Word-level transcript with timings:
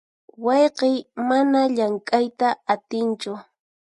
Wayqiy 0.45 0.97
mana 1.27 1.59
llamk'ayta 1.75 2.47
atinchu. 2.73 3.31